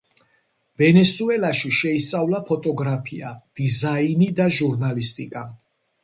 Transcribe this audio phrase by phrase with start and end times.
[0.81, 5.45] ვენესუელაში შეისწავლა ფოტოგრაფია, დიზაინი და ჟურნალისტიკა.